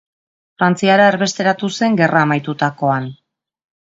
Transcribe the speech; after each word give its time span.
Frantziara 0.61 1.05
erbesteratu 1.11 1.69
zen 1.79 1.99
gerra 2.01 2.25
amaitutakoan. 2.29 3.09